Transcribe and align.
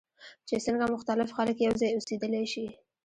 چې 0.47 0.55
څنګه 0.65 0.85
مختلف 0.93 1.29
خلک 1.37 1.57
یوځای 1.59 1.91
اوسیدلی 1.93 2.45
شي. 2.53 2.65